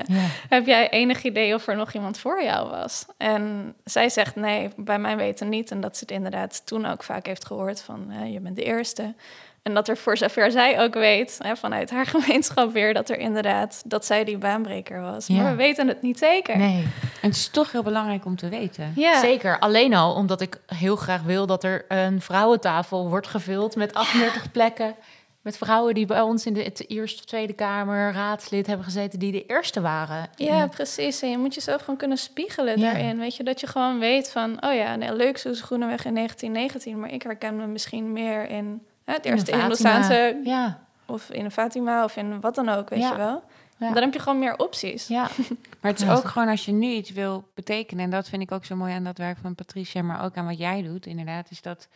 [0.49, 3.07] Heb jij enig idee of er nog iemand voor jou was?
[3.17, 5.71] En zij zegt nee, bij mij weten niet.
[5.71, 9.15] En dat ze het inderdaad toen ook vaak heeft gehoord van, je bent de eerste.
[9.63, 13.19] En dat er voor zover zij ook weet, hè, vanuit haar gemeenschap weer, dat er
[13.19, 15.29] inderdaad, dat zij die baanbreker was.
[15.29, 16.57] Maar we weten het niet zeker.
[16.57, 16.83] Nee.
[17.23, 18.93] En het is toch heel belangrijk om te weten.
[18.97, 19.21] Ja.
[19.21, 19.59] Zeker.
[19.59, 24.51] Alleen al omdat ik heel graag wil dat er een vrouwentafel wordt gevuld met 38
[24.51, 24.95] plekken.
[25.45, 29.33] Met vrouwen die bij ons in de, Eerste of Tweede Kamer raadslid hebben gezeten, die
[29.33, 30.29] de eerste waren.
[30.37, 31.23] Ja, precies.
[31.23, 33.19] En je moet jezelf gewoon kunnen spiegelen daarin.
[33.19, 37.01] Weet je, dat je gewoon weet van, oh ja, nee, leuk zoals Groeneweg in 1919,
[37.01, 40.81] maar ik herken me misschien meer in het eerste Hindoestaanse, ja.
[41.07, 43.43] of in een Fatima of in wat dan ook, weet je wel.
[43.79, 45.07] Dan heb je gewoon meer opties.
[45.07, 45.29] Ja.
[45.81, 48.53] maar het is ook gewoon als je nu iets wil betekenen, en dat vind ik
[48.53, 51.51] ook zo mooi aan dat werk van Patricia, maar ook aan wat jij doet, inderdaad,
[51.51, 51.89] is dat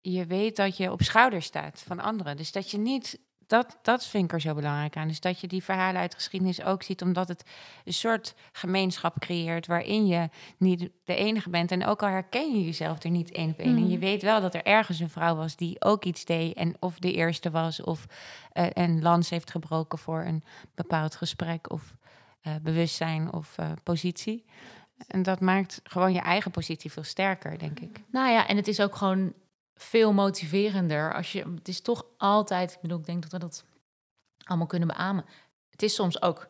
[0.00, 2.36] je weet dat je op schouder staat van anderen.
[2.36, 5.08] Dus dat je niet dat, dat vind ik er zo belangrijk aan.
[5.08, 7.44] Dus dat je die verhalen uit geschiedenis ook ziet, omdat het
[7.84, 11.70] een soort gemeenschap creëert waarin je niet de enige bent.
[11.70, 13.76] En ook al herken je jezelf er niet één op één.
[13.76, 14.00] En je mm.
[14.00, 17.12] weet wel dat er ergens een vrouw was die ook iets deed en of de
[17.12, 18.06] eerste was of
[18.54, 20.42] uh, een lans heeft gebroken voor een
[20.74, 21.96] bepaald gesprek of
[22.42, 24.44] uh, bewustzijn of uh, positie.
[25.06, 28.00] En dat maakt gewoon je eigen positie veel sterker, denk ik.
[28.10, 29.32] Nou ja, en het is ook gewoon
[29.78, 31.14] veel motiverender.
[31.14, 33.64] Als je, het is toch altijd, ik bedoel, ik denk dat we dat
[34.44, 35.24] allemaal kunnen beamen.
[35.70, 36.48] Het is soms ook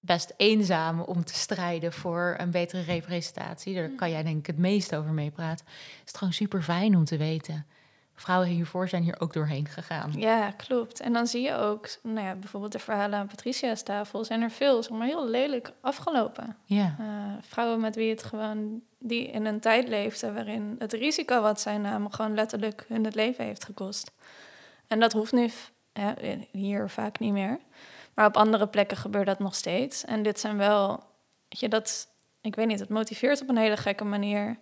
[0.00, 3.74] best eenzaam om te strijden voor een betere representatie.
[3.74, 5.66] Daar kan jij denk ik het meest over meepraten.
[5.98, 7.66] Het is gewoon super fijn om te weten
[8.14, 10.12] vrouwen hiervoor zijn hier ook doorheen gegaan.
[10.16, 11.00] Ja, klopt.
[11.00, 14.50] En dan zie je ook, nou ja, bijvoorbeeld de verhalen aan Patricia's tafel, zijn er
[14.50, 16.56] veel, zeg maar, heel lelijk afgelopen.
[16.64, 16.96] Ja.
[17.00, 17.06] Uh,
[17.40, 21.78] vrouwen met wie het gewoon, die in een tijd leefden waarin het risico wat zij
[21.78, 24.10] namen gewoon letterlijk hun het leven heeft gekost.
[24.86, 25.50] En dat hoeft nu
[25.92, 26.14] ja,
[26.50, 27.58] hier vaak niet meer.
[28.14, 30.04] Maar op andere plekken gebeurt dat nog steeds.
[30.04, 31.04] En dit zijn wel,
[31.48, 32.08] weet je, dat,
[32.40, 34.58] ik weet niet, het motiveert op een hele gekke manier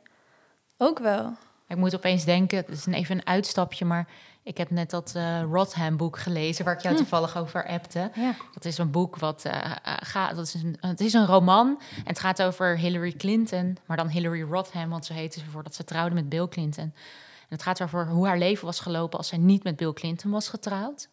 [0.76, 1.32] ook wel.
[1.72, 4.08] Ik moet opeens denken, het is even een uitstapje, maar
[4.42, 7.00] ik heb net dat uh, Rotham boek gelezen waar ik jou hm.
[7.00, 8.10] toevallig over appte.
[8.14, 8.34] Ja.
[8.54, 9.52] Dat is een boek wat uh,
[9.84, 13.96] gaat, dat is een, het is een roman en het gaat over Hillary Clinton, maar
[13.96, 16.84] dan Hillary Rotham, want ze heette ze voordat ze trouwde met Bill Clinton.
[16.84, 20.30] En het gaat over hoe haar leven was gelopen als zij niet met Bill Clinton
[20.30, 21.08] was getrouwd.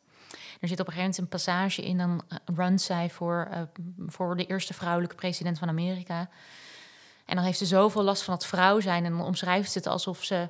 [0.60, 2.22] Er zit op een gegeven moment een passage in, dan
[2.56, 3.70] runt zij voor,
[4.08, 6.30] voor de eerste vrouwelijke president van Amerika.
[7.30, 9.06] En dan heeft ze zoveel last van het vrouw zijn.
[9.06, 10.50] En dan omschrijft ze het alsof ze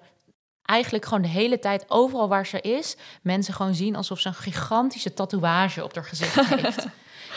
[0.69, 4.33] eigenlijk gewoon de hele tijd, overal waar ze is, mensen gewoon zien alsof ze een
[4.33, 6.85] gigantische tatoeage op haar gezicht heeft.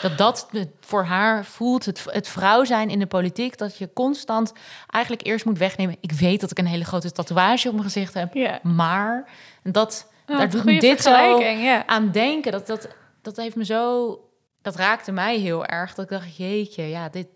[0.01, 0.47] dat dat
[0.79, 4.53] voor haar voelt, het, het vrouw zijn in de politiek, dat je constant
[4.87, 5.97] eigenlijk eerst moet wegnemen.
[6.01, 9.29] Ik weet dat ik een hele grote tatoeage op mijn gezicht heb, maar
[9.63, 11.41] dat, oh, daar doet me dit zo
[11.85, 12.51] aan denken.
[12.51, 12.87] Dat, dat,
[13.21, 14.19] dat heeft me zo,
[14.61, 15.93] dat raakte mij heel erg.
[15.93, 17.27] Dat ik dacht, jeetje, ja, dit,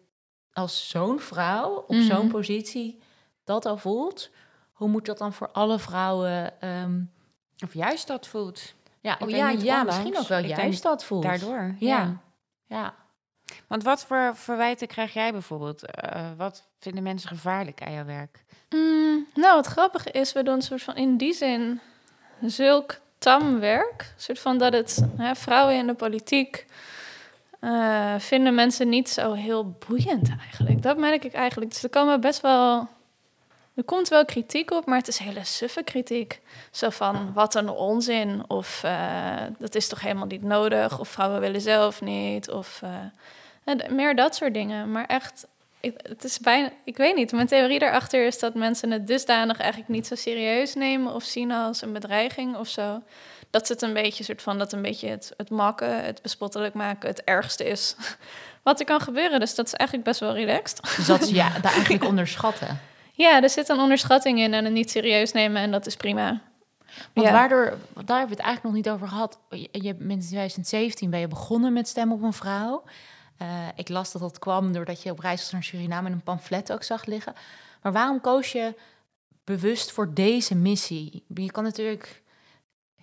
[0.58, 2.28] als zo'n vrouw op zo'n mhm.
[2.28, 3.00] positie
[3.44, 4.30] dat al voelt,
[4.72, 7.00] hoe moet dat dan voor alle vrouwen, ehm,
[7.64, 8.74] of juist dat voelt?
[9.00, 11.24] Ja, oh, ja, ja misschien ook wel juist dat voelt.
[11.24, 12.22] Daardoor, ja.
[12.66, 12.94] ja.
[13.68, 15.84] Want wat voor verwijten krijg jij bijvoorbeeld?
[15.84, 18.44] Uh, wat vinden mensen gevaarlijk aan jouw werk?
[18.70, 21.82] Mm, nou, wat grappig is, we doen een soort van in die zin
[22.42, 24.02] zulk tam werk.
[24.16, 26.66] Een soort van dat het hè, vrouwen in de politiek
[27.62, 30.82] uh, vinden mensen niet zo heel boeiend eigenlijk.
[30.82, 31.72] Dat merk ik eigenlijk.
[31.72, 32.88] Dus er komen best wel.
[33.76, 36.42] Er komt wel kritiek op, maar het is hele suffe kritiek.
[36.72, 38.44] Zo van wat een onzin.
[38.48, 41.00] Of uh, dat is toch helemaal niet nodig.
[41.00, 42.50] Of vrouwen willen zelf niet.
[42.50, 44.92] Of uh, meer dat soort dingen.
[44.92, 45.48] Maar echt,
[45.82, 46.70] het is bijna.
[46.84, 47.32] Ik weet niet.
[47.32, 51.14] Mijn theorie daarachter is dat mensen het dusdanig eigenlijk niet zo serieus nemen.
[51.14, 53.02] Of zien als een bedreiging of zo
[53.50, 57.10] dat het een beetje soort van dat een beetje het, het makken, het bespottelijk maken,
[57.10, 57.96] het ergste is
[58.64, 59.40] wat er kan gebeuren.
[59.40, 60.96] Dus dat is eigenlijk best wel relaxed.
[60.96, 62.80] Dus dat ja, daar eigenlijk onderschatten.
[63.14, 66.42] Ja, er zit een onderschatting in en het niet serieus nemen en dat is prima.
[67.14, 67.66] Want waardoor,
[68.06, 69.40] daar hebben we het eigenlijk nog niet over gehad.
[69.50, 72.84] Je, je in 2017 ben je begonnen met Stem op een Vrouw.
[73.42, 76.22] Uh, ik las dat dat kwam doordat je op reis was naar Suriname en een
[76.22, 77.34] pamflet ook zag liggen.
[77.82, 78.76] Maar waarom koos je
[79.44, 81.24] bewust voor deze missie?
[81.34, 82.22] Je kan natuurlijk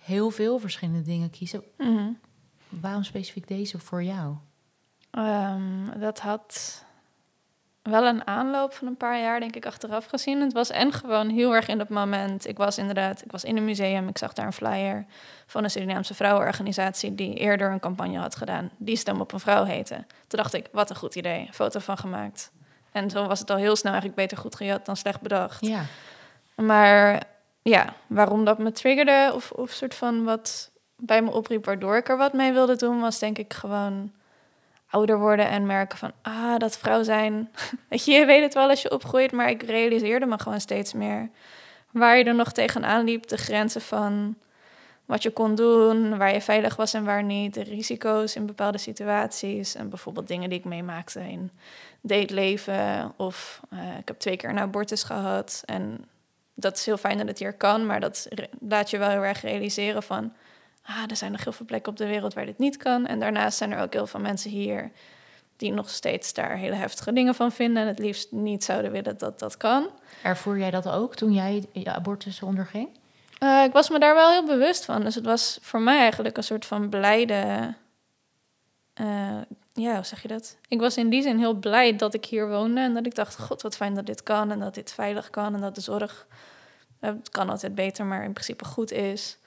[0.05, 1.63] heel veel verschillende dingen kiezen.
[1.77, 2.11] Mhm.
[2.69, 4.35] Waarom specifiek deze voor jou?
[5.11, 6.83] Um, dat had.
[7.81, 10.41] wel een aanloop van een paar jaar, denk ik, achteraf gezien.
[10.41, 12.47] Het was en gewoon heel erg in dat moment.
[12.47, 15.05] Ik was inderdaad, ik was in een museum, ik zag daar een flyer
[15.45, 19.63] van een Surinaamse vrouwenorganisatie die eerder een campagne had gedaan, die Stem op een Vrouw
[19.63, 19.95] heette.
[20.27, 22.51] Toen dacht ik, wat een goed idee, foto van gemaakt.
[22.91, 25.65] En zo was het al heel snel eigenlijk beter goed gejat dan slecht bedacht.
[25.65, 25.83] Ja.
[26.55, 27.23] Maar
[27.69, 32.09] ja, waarom dat me triggerde of, of soort van wat bij me opriep waardoor ik
[32.09, 34.11] er wat mee wilde doen, was denk ik gewoon
[34.89, 37.51] ouder worden en merken van, ah, dat vrouw zijn.
[37.89, 40.93] Weet je, je weet het wel als je opgroeit, maar ik realiseerde me gewoon steeds
[40.93, 41.29] meer
[41.91, 44.35] waar je er nog tegenaan liep, de grenzen van
[45.05, 48.77] wat je kon doen, waar je veilig was en waar niet, de risico's in bepaalde
[48.77, 51.51] situaties en bijvoorbeeld dingen die ik meemaakte in
[52.01, 56.05] dateleven of uh, ik heb twee keer een abortus gehad en
[56.55, 58.27] dat is heel fijn dat het hier kan, maar dat
[58.59, 60.33] laat je wel heel erg realiseren van
[60.85, 63.05] ah, er zijn nog heel veel plekken op de wereld waar dit niet kan.
[63.05, 64.91] En daarnaast zijn er ook heel veel mensen hier
[65.57, 69.17] die nog steeds daar hele heftige dingen van vinden en het liefst niet zouden willen
[69.17, 69.89] dat dat kan.
[70.21, 72.89] Ervoer jij dat ook toen jij je abortus onderging?
[73.39, 75.03] Uh, ik was me daar wel heel bewust van.
[75.03, 77.73] Dus het was voor mij eigenlijk een soort van blijde.
[79.01, 79.41] Uh,
[79.77, 80.57] ja, hoe zeg je dat?
[80.67, 83.39] Ik was in die zin heel blij dat ik hier woonde en dat ik dacht:
[83.39, 86.27] God, wat fijn dat dit kan en dat dit veilig kan en dat de zorg.
[87.01, 89.37] Uh, het kan altijd beter, maar in principe goed is.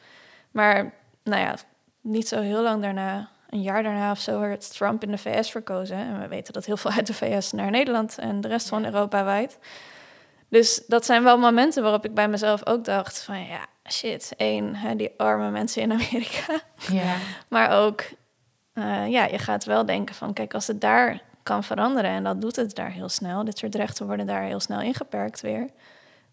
[0.50, 1.56] Maar nou ja,
[2.00, 5.50] niet zo heel lang daarna, een jaar daarna of zo, werd Trump in de VS
[5.50, 5.96] verkozen.
[5.96, 8.84] En we weten dat heel veel uit de VS naar Nederland en de rest van
[8.84, 9.58] Europa wijd.
[10.48, 14.74] Dus dat zijn wel momenten waarop ik bij mezelf ook dacht van ja, shit, één,
[14.74, 16.60] hè, die arme mensen in Amerika.
[16.92, 17.16] Ja.
[17.48, 18.02] maar ook,
[18.78, 22.40] uh, ja, je gaat wel denken van kijk, als het daar kan veranderen en dat
[22.40, 25.68] doet het daar heel snel, dit soort rechten worden daar heel snel ingeperkt weer,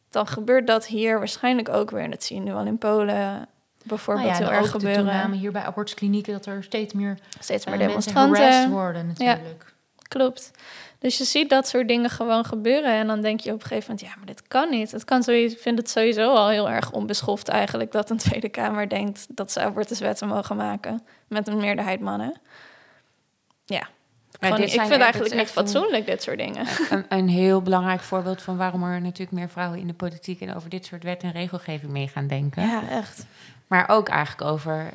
[0.10, 2.04] dan gebeurt dat hier waarschijnlijk ook weer.
[2.04, 3.48] En dat zie je nu al in Polen,
[3.84, 5.06] bijvoorbeeld nou ja, heel erg gebeuren.
[5.06, 9.75] De toename hier bij abortusklinieken dat er steeds meer, steeds meer uh, demonstranten worden natuurlijk.
[10.16, 10.52] Klopt.
[11.00, 13.92] Dus je ziet dat soort dingen gewoon gebeuren en dan denk je op een gegeven
[13.92, 14.92] moment, ja, maar dit kan niet.
[14.92, 18.50] Het kan sowieso, ik vind het sowieso al heel erg onbeschoft eigenlijk dat een Tweede
[18.50, 22.34] Kamer denkt dat ze abortuswetten mogen maken met een meerderheid mannen.
[23.66, 23.88] Ja,
[24.40, 26.66] gewoon, ik vind eigenlijk niet fatsoenlijk, dit soort dingen.
[26.90, 30.56] Een, een, heel belangrijk voorbeeld van waarom er natuurlijk meer vrouwen in de politiek en
[30.56, 32.68] over dit soort wet en regelgeving mee gaan denken.
[32.68, 33.26] Ja, echt.
[33.68, 34.90] Maar ook eigenlijk over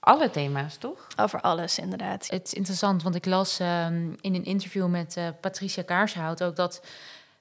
[0.00, 1.06] alle thema's, toch?
[1.16, 2.28] Over alles, inderdaad.
[2.28, 6.56] Het is interessant, want ik las um, in een interview met uh, Patricia Kaarshout ook
[6.56, 6.82] dat...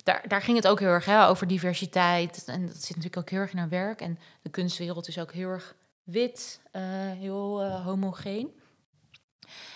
[0.03, 2.45] Daar, daar ging het ook heel erg hè, over diversiteit.
[2.45, 4.01] En dat zit natuurlijk ook heel erg in haar werk.
[4.01, 6.81] En de kunstwereld is ook heel erg wit, uh,
[7.19, 8.59] heel uh, homogeen.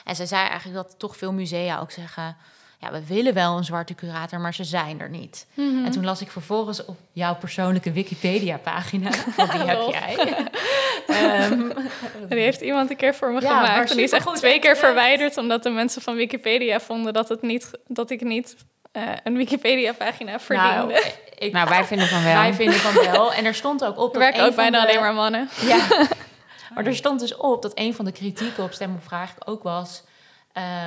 [0.04, 2.38] En zij zei eigenlijk dat toch veel musea ook zeggen
[2.84, 5.48] ja, we willen wel een zwarte curator, maar ze zijn er niet.
[5.54, 5.86] Mm -hmm.
[5.86, 10.18] En toen las ik vervolgens op jouw persoonlijke Wikipedia-pagina, want die heb jij.
[11.52, 11.74] um,
[12.30, 13.90] die heeft iemand een keer voor me ja, gemaakt.
[13.90, 17.42] En die is echt twee keer verwijderd, omdat de mensen van Wikipedia vonden dat, het
[17.42, 18.56] niet, dat ik niet
[18.94, 20.94] uh, een Wikipedia-pagina verdiende.
[20.94, 20.94] Nou,
[21.38, 22.34] ik, nou, wij vinden van wel.
[22.34, 23.34] Wij vinden van wel.
[23.34, 24.14] En er stond ook op.
[24.14, 25.50] Er werken ook bijna de, alleen maar mannen.
[25.62, 25.88] Ja.
[26.74, 29.64] maar er stond dus op dat een van de kritieken op Stem op Vraag ook
[29.64, 30.04] was.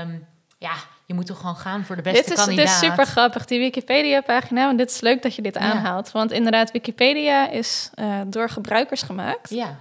[0.01, 0.27] Um,
[0.59, 0.75] ja,
[1.07, 2.67] je moet toch gewoon gaan voor de beste dit is, kandidaat.
[2.67, 4.67] Dit is super grappig, die Wikipedia-pagina.
[4.67, 5.61] Want dit is leuk dat je dit ja.
[5.61, 6.13] aanhaalt.
[6.13, 9.51] Want inderdaad, Wikipedia is uh, door gebruikers gemaakt.
[9.51, 9.79] Ja.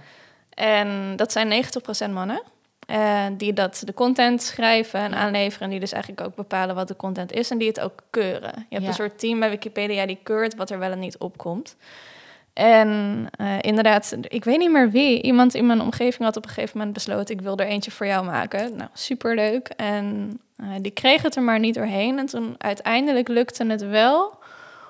[0.50, 1.64] En dat zijn
[2.08, 2.42] 90% mannen.
[2.90, 5.64] Uh, die dat de content schrijven en aanleveren.
[5.64, 7.50] En die dus eigenlijk ook bepalen wat de content is.
[7.50, 8.52] En die het ook keuren.
[8.56, 8.88] Je hebt Ja.
[8.88, 11.76] een soort team bij Wikipedia die keurt wat er wel en niet opkomt.
[12.56, 15.22] En eh, inderdaad, ik weet niet meer wie.
[15.22, 17.34] Iemand in mijn omgeving had op een gegeven moment besloten...
[17.34, 18.76] ik wil er eentje voor jou maken.
[18.76, 19.68] Nou, superleuk.
[19.68, 22.18] En eh, die kreeg het er maar niet doorheen.
[22.18, 24.38] En toen uiteindelijk lukte het wel...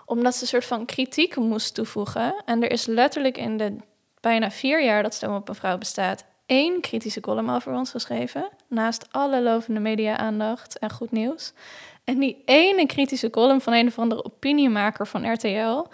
[0.04, 2.42] omdat ze een soort van kritiek moest toevoegen.
[2.44, 3.76] En er is letterlijk in de
[4.20, 6.24] bijna vier jaar dat Stem op een Vrouw bestaat...
[6.46, 8.48] één kritische column over ons geschreven.
[8.68, 11.52] Naast alle lovende media-aandacht en goed nieuws.
[12.04, 15.86] En die ene kritische column van een of andere opiniemaker van RTL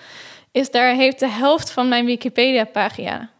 [0.52, 3.30] is daar heeft de helft van mijn Wikipedia-pagina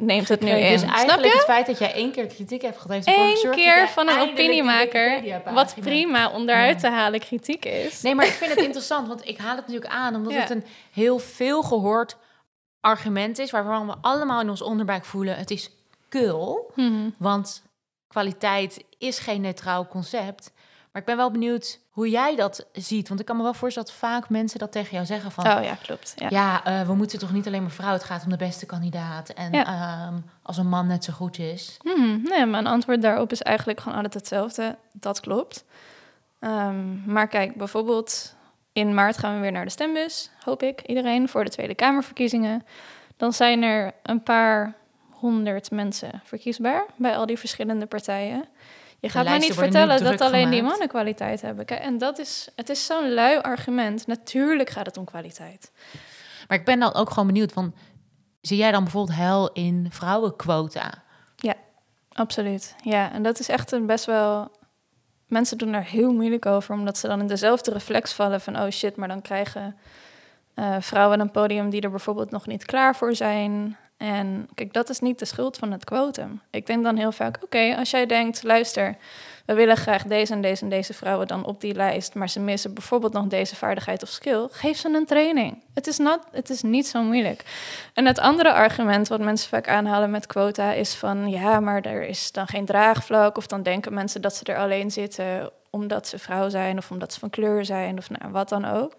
[0.00, 0.72] neemt het nu in.
[0.72, 1.36] Dus Snap eigenlijk je?
[1.36, 5.74] het feit dat jij één keer kritiek hebt ervoor Eén keer van een opiniemaker, wat
[5.80, 6.88] prima onderuit Ja.
[6.88, 8.02] te halen kritiek is.
[8.02, 10.14] Nee, maar ik vind het interessant, want ik haal het natuurlijk aan...
[10.14, 10.38] omdat Ja.
[10.40, 12.16] het een heel veel gehoord
[12.80, 13.50] argument is...
[13.50, 15.36] waarvan we allemaal in ons onderbuik voelen...
[15.36, 15.70] het is
[16.08, 17.10] kul, Mhm.
[17.18, 17.62] want
[18.08, 20.52] kwaliteit is geen neutraal concept...
[20.92, 23.08] Maar ik ben wel benieuwd hoe jij dat ziet.
[23.08, 25.46] Want ik kan me wel voorstellen dat vaak mensen dat tegen jou zeggen van...
[25.46, 26.12] Oh ja, klopt.
[26.16, 26.26] Ja.
[26.30, 27.92] Ja, eh, we moeten toch niet alleen maar vrouw.
[27.92, 29.28] Het gaat om de beste kandidaat.
[29.28, 29.64] En Ja.
[29.66, 31.76] ehm, als een man net zo goed is.
[31.82, 32.18] Mhm.
[32.22, 34.76] Nee, mijn antwoord daarop is eigenlijk gewoon altijd hetzelfde.
[34.92, 35.64] Dat klopt.
[36.40, 38.34] Ehm, maar kijk, bijvoorbeeld
[38.72, 42.66] in maart gaan we weer naar de stembus, hoop ik, iedereen, voor de Tweede Kamerverkiezingen.
[43.16, 44.74] Dan zijn er een paar
[45.10, 48.44] honderd mensen verkiesbaar bij al die verschillende partijen.
[49.00, 51.64] Je gaat lijsten niet vertellen dat alleen die mannen kwaliteit hebben.
[51.64, 54.06] Kijk, en dat is, het is zo'n lui argument.
[54.06, 55.72] Natuurlijk gaat het om kwaliteit.
[56.48, 57.74] Maar ik ben dan ook gewoon benieuwd van...
[58.40, 61.04] Zie jij dan bijvoorbeeld hel in vrouwenquota?
[62.16, 62.74] Absoluut.
[62.82, 64.50] Ja, en dat is echt een best wel.
[65.26, 68.70] Mensen doen daar heel moeilijk over, omdat ze dan in dezelfde reflex vallen van: oh
[68.70, 69.76] shit, maar dan krijgen
[70.54, 73.76] eh, vrouwen een podium die er bijvoorbeeld nog niet klaar voor zijn.
[73.96, 76.40] En kijk, dat is niet de schuld van het quotum.
[76.50, 78.96] Ik denk dan heel vaak: oké, als jij denkt, luister,
[79.46, 82.40] we willen graag deze en deze en deze vrouwen dan op die lijst, maar ze
[82.40, 85.62] missen bijvoorbeeld nog deze vaardigheid of skill, geef ze een training.
[85.74, 87.44] Het is, not, het is niet zo moeilijk.
[87.94, 92.02] En het andere argument wat mensen vaak aanhalen met quota is van ja, maar er
[92.02, 93.36] is dan geen draagvlak.
[93.36, 97.12] Of dan denken mensen dat ze er alleen zitten omdat ze vrouw zijn of omdat
[97.12, 98.92] ze van kleur zijn of nou, wat dan ook.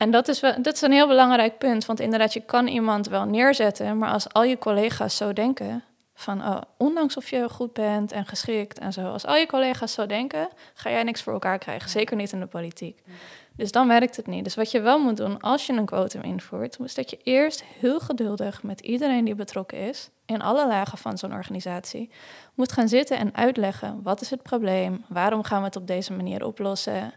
[0.00, 3.08] En dat is, wel, dat is een heel belangrijk punt, want inderdaad, je kan iemand
[3.08, 5.84] wel neerzetten, maar als al je collega's zo denken,
[6.14, 9.92] van oh, ondanks of je goed bent en geschikt en zo, als al je collega's
[9.92, 13.02] zo denken, ga jij niks voor elkaar krijgen, zeker niet in de politiek.
[13.56, 14.44] Dus dan werkt het niet.
[14.44, 17.64] Dus wat je wel moet doen als je een quotum invoert, is dat je eerst
[17.80, 22.10] heel geduldig met iedereen die betrokken is, in alle lagen van zo'n organisatie,
[22.54, 26.12] moet gaan zitten en uitleggen wat is het probleem, waarom gaan we het op deze
[26.12, 27.12] manier oplossen.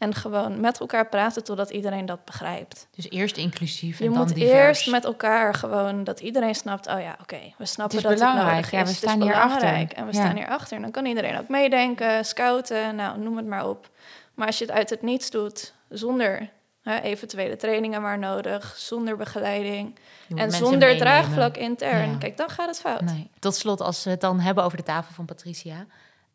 [0.00, 2.88] En gewoon met elkaar praten totdat iedereen dat begrijpt.
[2.90, 4.50] Dus eerst inclusief en Je dan moet divers.
[4.52, 6.86] eerst met elkaar gewoon dat iedereen snapt.
[6.86, 8.46] Oh ja, oké, we snappen is dat belangrijk.
[8.46, 8.84] het nodig Ja, is.
[8.84, 9.68] we Het staan is hier achter.
[9.96, 10.18] En we Ja.
[10.22, 10.80] staan hierachter.
[10.80, 13.90] Dan kan iedereen ook meedenken, scouten, nou, noem het maar op.
[14.34, 16.50] Maar als je het uit het niets doet, zonder
[16.82, 19.98] hè, eventuele trainingen maar nodig, zonder begeleiding
[20.36, 20.98] en zonder meenemen.
[20.98, 22.16] draagvlak intern, Ja.
[22.18, 23.00] kijk, dan gaat het fout.
[23.00, 23.30] Nee.
[23.38, 25.86] Tot slot, als we het dan hebben over de tafel van Patricia.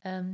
[0.02, 0.26] Ehm,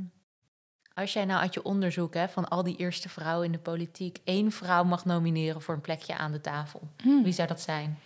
[0.94, 4.18] als jij nou uit je onderzoek hè, van al die eerste vrouwen in de politiek...
[4.24, 6.80] één vrouw mag nomineren voor een plekje aan de tafel.
[7.02, 7.22] Hmm.
[7.22, 7.98] Wie zou dat zijn?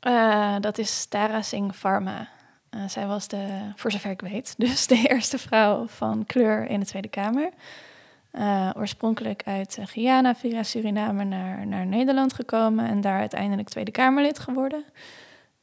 [0.00, 2.28] Eh, dat is Tara Singh Pharma.
[2.70, 6.80] Eh, zij was de, voor zover ik weet, dus de eerste vrouw van kleur in
[6.80, 7.50] de Tweede Kamer.
[8.30, 14.38] Eh, oorspronkelijk uit Guyana via Suriname naar, naar Nederland gekomen en daar uiteindelijk Tweede Kamerlid
[14.38, 14.84] geworden.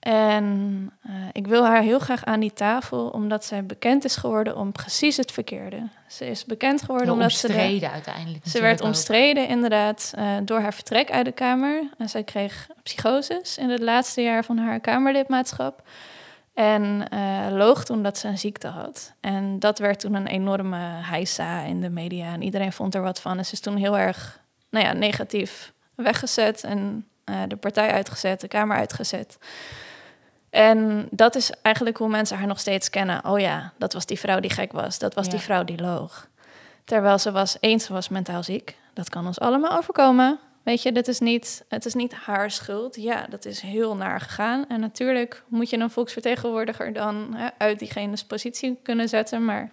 [0.06, 4.58] En eh, ik wil haar heel graag aan die tafel, omdat zij bekend is geworden
[4.58, 5.88] om precies het verkeerde.
[6.08, 8.48] Ze is bekend geworden omdat ze de, omstreden uiteindelijk.
[8.48, 8.88] ze werd ook.
[8.88, 11.89] omstreden inderdaad eh, door haar vertrek uit de Kamer.
[11.98, 15.88] En zij kreeg psychoses in het laatste jaar van haar Kamerlidmaatschap.
[16.54, 19.13] En eh loog toen dat ze een ziekte had.
[19.20, 22.34] En dat werd toen een enorme heisa in de media.
[22.34, 23.38] En iedereen vond er wat van.
[23.38, 24.39] En ze is toen heel erg
[24.70, 26.63] nou ja, negatief weggezet.
[26.63, 27.08] En
[27.48, 29.38] de partij uitgezet, de Kamer uitgezet.
[30.56, 33.26] En dat is eigenlijk hoe mensen haar nog steeds kennen.
[33.26, 35.00] Oh ja, dat was die vrouw die gek was.
[35.00, 35.32] Dat was Ja.
[35.32, 36.28] die vrouw die loog.
[36.84, 38.78] Terwijl ze was, eens, ze was mentaal ziek.
[38.94, 40.39] Dat kan ons allemaal overkomen.
[40.63, 42.96] Weet je, dit is niet, het is niet haar schuld.
[42.96, 44.68] Ja, dat is heel naar gegaan.
[44.68, 49.46] En natuurlijk moet je een volksvertegenwoordiger dan hè, uit diegene's positie kunnen zetten.
[49.46, 49.72] Maar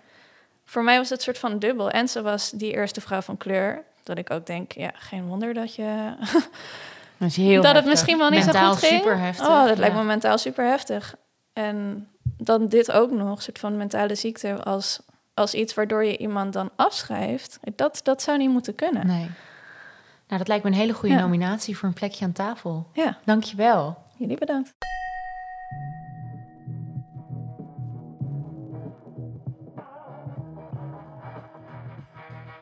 [0.65, 1.91] voor mij was het soort van dubbel.
[1.91, 3.83] En ze was die eerste vrouw van kleur.
[4.03, 6.15] Dat ik ook denk, ja, geen wonder dat je
[7.23, 9.01] Dat is heel dat het misschien wel niet Mentaal zo goed ging.
[9.01, 11.15] super heftig, Oh, dat lijkt me mentaal super heftig.
[11.53, 15.01] En dan dit ook nog, een soort van mentale ziekte als,
[15.35, 17.59] als iets waardoor je iemand dan afschrijft.
[17.77, 19.07] Dat, dat zou niet moeten kunnen.
[19.07, 19.31] Nee.
[20.27, 21.21] Nou, dat lijkt me een hele goede Ja.
[21.21, 22.87] nominatie voor een plekje aan tafel.
[22.93, 23.97] Ja, Dankjewel.
[24.17, 24.73] jullie bedankt.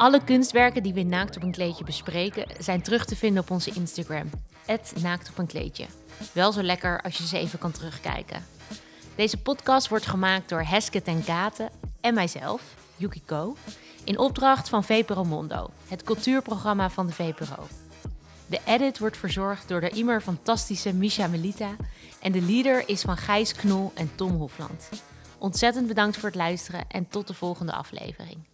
[0.01, 3.71] Alle kunstwerken die we Naakt op een kleedje bespreken zijn terug te vinden op onze
[3.71, 4.31] Instagram.
[5.03, 5.87] Naakt op een kleedje.
[6.33, 8.47] Wel zo lekker als je ze even kan terugkijken.
[9.15, 12.63] Deze podcast wordt gemaakt door Heske ten Katen en mijzelf,
[12.97, 13.57] Yukiko,
[14.05, 17.67] in opdracht van VPRO Mondo, het cultuurprogramma van de VPRO.
[18.47, 21.71] De edit wordt verzorgd door de immer fantastische Misha Melita
[22.21, 24.89] en de leader is van Gijs Knol en Tom Hofland.
[25.39, 28.50] Ontzettend bedankt voor het luisteren en tot de volgende aflevering.